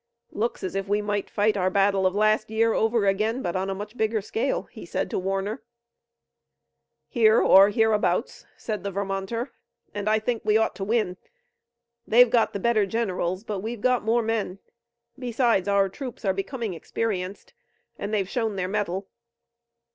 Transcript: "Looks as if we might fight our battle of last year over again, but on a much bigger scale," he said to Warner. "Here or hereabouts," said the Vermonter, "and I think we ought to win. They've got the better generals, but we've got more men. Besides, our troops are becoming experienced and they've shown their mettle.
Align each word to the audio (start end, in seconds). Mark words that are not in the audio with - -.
"Looks 0.31 0.63
as 0.63 0.73
if 0.73 0.87
we 0.87 0.99
might 0.99 1.29
fight 1.29 1.55
our 1.55 1.69
battle 1.69 2.07
of 2.07 2.15
last 2.15 2.49
year 2.49 2.73
over 2.73 3.05
again, 3.05 3.43
but 3.43 3.55
on 3.55 3.69
a 3.69 3.75
much 3.75 3.95
bigger 3.95 4.19
scale," 4.19 4.63
he 4.71 4.83
said 4.83 5.11
to 5.11 5.19
Warner. 5.19 5.61
"Here 7.07 7.39
or 7.39 7.69
hereabouts," 7.69 8.47
said 8.57 8.83
the 8.83 8.89
Vermonter, 8.89 9.51
"and 9.93 10.09
I 10.09 10.17
think 10.17 10.43
we 10.43 10.57
ought 10.57 10.73
to 10.77 10.83
win. 10.83 11.17
They've 12.07 12.31
got 12.31 12.51
the 12.51 12.59
better 12.59 12.87
generals, 12.87 13.43
but 13.43 13.59
we've 13.59 13.81
got 13.81 14.01
more 14.01 14.23
men. 14.23 14.57
Besides, 15.19 15.67
our 15.67 15.87
troops 15.87 16.25
are 16.25 16.33
becoming 16.33 16.73
experienced 16.73 17.53
and 17.99 18.11
they've 18.11 18.27
shown 18.27 18.55
their 18.55 18.67
mettle. 18.67 19.07